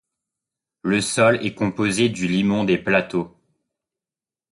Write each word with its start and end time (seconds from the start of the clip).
Le 0.81 0.99
sol 0.99 1.45
est 1.45 1.53
composé 1.53 2.09
du 2.09 2.27
limon 2.27 2.63
des 2.63 2.79
plateaux. 2.79 3.37